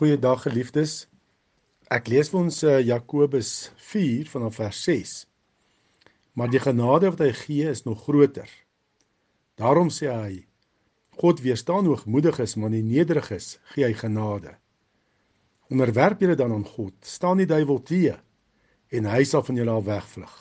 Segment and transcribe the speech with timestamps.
[0.00, 0.92] Goeiedag geliefdes.
[1.92, 3.48] Ek lees vir ons uh, Jakobus
[3.90, 5.10] 4 vanaf vers 6.
[6.40, 8.48] Maar die genade wat hy gee is nog groter.
[9.60, 10.38] Daarom sê hy:
[11.20, 14.54] God weerstaan hoogmoediges, maar die nederiges gee hy genade.
[15.68, 16.96] Onderwerp julle dan aan God.
[17.04, 18.00] Staan die duiwel te
[18.88, 20.34] en hy sal van julle af wegvlug.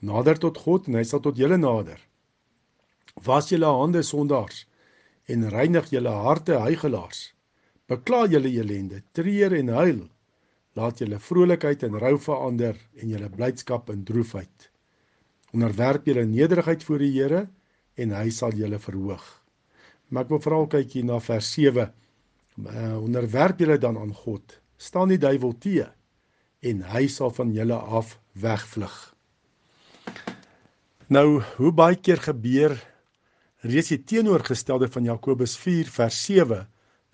[0.00, 2.00] Nader tot God en hy sal tot julle nader.
[3.28, 4.64] Was julle hande sondaars
[5.28, 7.33] en reinig julle harte heiligelaars.
[7.90, 9.98] Bekla julle elende, treur en huil.
[10.74, 14.70] Laat julle vrolikheid in rou verander en julle blydskap in droefheid.
[15.54, 17.44] Onderwerp julle nederigheid voor die Here
[18.00, 19.24] en hy sal julle verhoog.
[20.08, 21.92] Maar ek wil veral kyk hier na vers 7.
[22.64, 24.56] Uh, onderwerp julle dan aan God.
[24.80, 25.84] Staan die duiwel te
[26.64, 28.96] en hy sal van julle af wegvlug.
[31.12, 32.78] Nou, hoe baie keer gebeur
[33.60, 36.16] reeds die teenoorgestelde van Jakobus 4 vers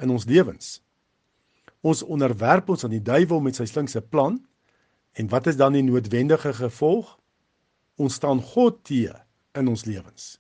[0.01, 0.81] in ons lewens.
[1.81, 4.39] Ons onderwerp ons aan die duiwel met sy slinkse plan
[5.19, 7.17] en wat is dan die noodwendige gevolg?
[8.01, 9.09] Ons staan God te
[9.59, 10.37] in ons lewens.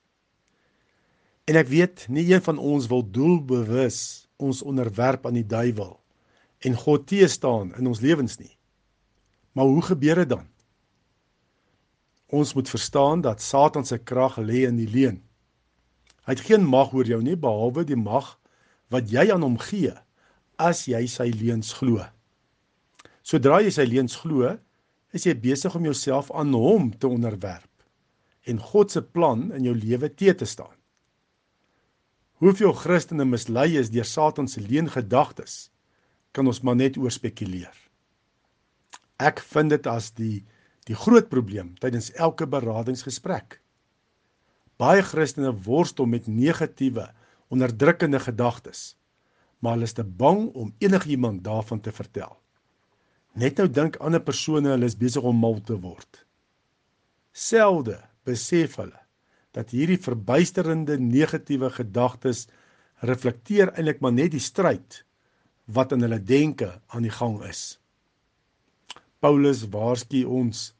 [1.44, 5.96] En ek weet nie een van ons wil doelbewus ons onderwerp aan die duiwel
[6.64, 8.52] en God te staan in ons lewens nie.
[9.52, 10.46] Maar hoe gebeur dit dan?
[12.30, 15.18] Ons moet verstaan dat Satan se krag lê in die leuen.
[16.22, 18.36] Hy het geen mag oor jou nie behalwe die mag
[18.90, 19.94] wat jy aan hom gee
[20.60, 22.04] as jy sy leuns glo.
[23.22, 24.56] Sodra jy sy leuns glo,
[25.14, 27.66] is jy besig om jouself aan hom te onderwerp
[28.48, 30.74] en God se plan in jou lewe te te staan.
[32.40, 35.68] Hoeveel Christene mislei is deur Satan se leengedagtes,
[36.32, 37.74] kan ons maar net oor spekuleer.
[39.20, 40.40] Ek vind dit as die
[40.88, 43.58] die groot probleem tydens elke beradingsgesprek.
[44.80, 47.04] Baie Christene worstel met negatiewe
[47.50, 48.94] onderdrukkende gedagtes,
[49.60, 52.32] maar hulle is te bang om enigiemand daarvan te vertel.
[53.38, 56.24] Net nou dink ander persone hulle is besig om mal te word.
[57.32, 58.98] Selde besef hulle
[59.54, 62.46] dat hierdie verbuisterende negatiewe gedagtes
[63.06, 65.02] reflekteer eintlik maar net die stryd
[65.74, 67.78] wat in hulle denke aan die gang is.
[69.20, 70.70] Paulus waarsku ons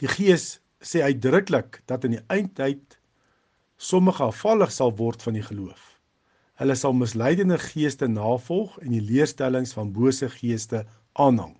[0.00, 2.96] Die Gees sê uitdruklik dat in die eindtyd
[3.80, 5.80] sommige afvallig sal word van die geloof.
[6.60, 10.84] Hulle sal misleidende geeste navolg en die leerstellings van bose geeste
[11.16, 11.56] aanhang.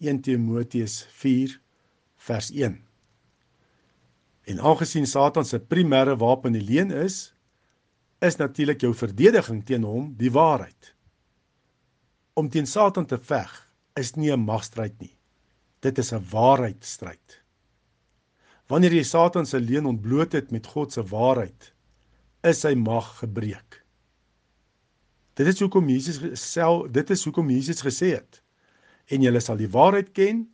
[0.00, 1.58] 1 Timoteus 4
[2.28, 2.78] vers 1.
[4.48, 7.34] En aangesien Satan se primêre wapen die leuen is,
[8.24, 10.94] is natuurlik jou verdediging teen hom die waarheid.
[12.40, 13.52] Om teen Satan te veg
[14.00, 15.16] is nie 'n magstryd nie.
[15.80, 17.43] Dit is 'n waarheidstryd.
[18.72, 21.70] Wanneer jy Satan se leuen ontbloot het met God se waarheid,
[22.44, 23.80] is sy mag gebreek.
[25.36, 28.40] Dit is hoekom Jesus self dit is hoekom Jesus gesê het
[29.12, 30.44] en julle sal die waarheid ken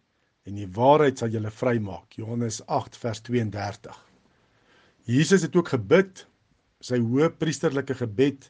[0.49, 2.17] en die waarheid sal julle vrymaak.
[2.19, 3.99] Johannes 8 vers 32.
[5.07, 6.25] Jesus het ook gebid
[6.81, 8.49] sy hoë priesterlike gebed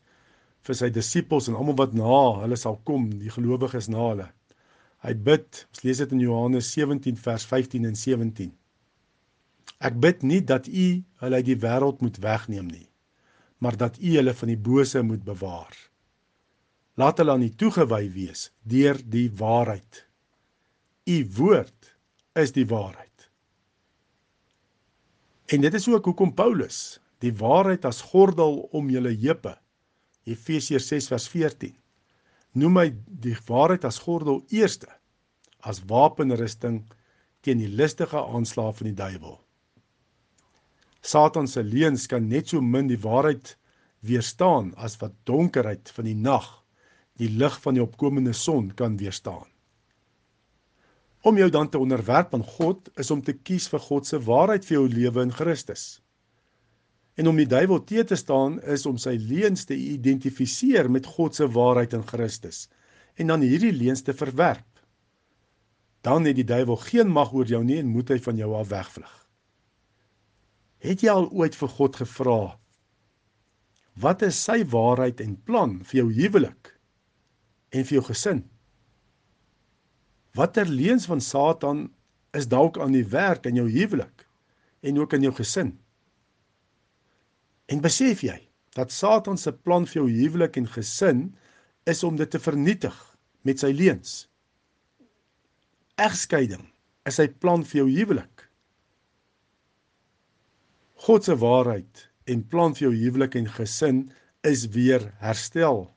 [0.68, 4.28] vir sy disippels en almal wat na hulle sal kom, die gelowiges na hulle.
[5.04, 8.52] Hy bid, ons lees dit in Johannes 17 vers 15 en 17.
[9.80, 10.86] Ek bid nie dat U
[11.22, 12.88] hulle uit die wêreld moet wegneem nie,
[13.58, 15.76] maar dat U hulle van die bose moet bewaar.
[17.00, 20.04] Laat hulle aan U toegewy wees deur die waarheid.
[21.08, 21.94] U woord
[22.36, 23.30] is die waarheid.
[25.50, 29.56] En dit is ook hoekom Paulus die waarheid as gordel om julle heupe
[30.28, 31.74] Efesiërs 6 vers 14
[32.60, 32.88] noem hy
[33.24, 34.88] die waarheid as gordel eerste
[35.60, 36.82] as wapenrusting
[37.44, 39.36] teen die listige aanslae van die duiwel.
[41.00, 43.56] Satan se leuns kan net so min die waarheid
[44.04, 46.48] weerstaan as wat donkerheid van die nag
[47.20, 49.46] die lig van die opkomende son kan weerstaan.
[51.20, 54.64] Om jou dan te onderwerp aan God is om te kies vir God se waarheid
[54.64, 56.00] vir jou lewe in Christus.
[57.20, 61.36] En om die duiwel te te staan is om sy leuns te identifiseer met God
[61.36, 62.68] se waarheid in Christus
[63.20, 64.64] en dan hierdie leuns te verwerp.
[66.00, 68.70] Dan het die duiwel geen mag oor jou nie en moet hy van jou af
[68.72, 69.16] wegvlug.
[70.80, 72.40] Het jy al ooit vir God gevra
[74.00, 76.70] wat is sy waarheid en plan vir jou huwelik
[77.76, 78.38] en vir jou gesin?
[80.38, 81.82] Watter leuns van Satan
[82.38, 84.24] is dalk aan die werk in jou huwelik
[84.86, 85.74] en ook in jou gesin?
[87.68, 88.38] En besef jy
[88.78, 91.26] dat Satan se plan vir jou huwelik en gesin
[91.90, 92.96] is om dit te vernietig
[93.44, 94.30] met sy leuns?
[96.00, 96.64] Egskeiding
[97.04, 98.29] is sy plan vir jou huwelik.
[101.00, 104.02] God se waarheid en plan vir jou huwelik en gesin
[104.44, 105.88] is weer herstel.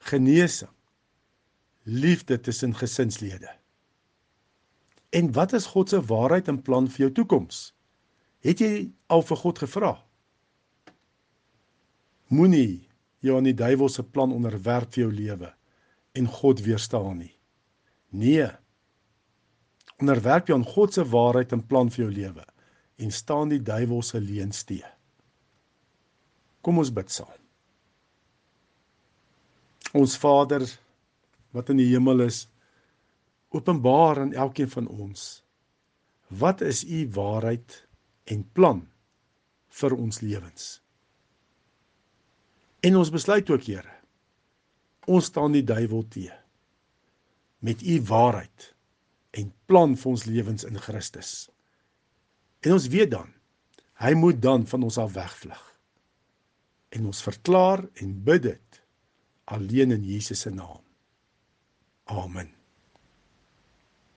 [0.00, 0.70] genesing,
[1.82, 3.50] liefde tussen gesinslede.
[5.10, 7.74] En wat is God se waarheid en plan vir jou toekoms?
[8.40, 8.70] Het jy
[9.12, 9.90] al vir God gevra?
[12.32, 12.88] Moenie
[13.20, 15.50] jou aan die duiwel se plan onderwerp vir jou lewe
[16.16, 17.34] en God weerstaan nie.
[18.08, 18.48] Nee.
[20.00, 22.46] Onderwerp jou aan God se waarheid en plan vir jou lewe
[23.00, 24.80] en staan die duiwel se leuns te.
[26.60, 27.36] Kom ons bid saam.
[29.96, 30.66] Ons Vader
[31.56, 32.44] wat in die hemel is,
[33.50, 35.40] openbaar aan elkeen van ons.
[36.28, 37.80] Wat is u waarheid
[38.30, 38.84] en plan
[39.80, 40.68] vir ons lewens?
[42.86, 43.96] En ons besluit ook, Here,
[45.10, 46.28] ons staan die duiwel te
[47.60, 48.74] met u waarheid
[49.36, 51.50] en plan vir ons lewens in Christus.
[52.60, 53.28] En ons weet dan
[54.00, 55.64] hy moet dan van ons af wegvlug.
[56.88, 58.80] En ons verklaar en bid dit
[59.44, 60.80] alleen in Jesus se naam.
[62.04, 62.59] Amen.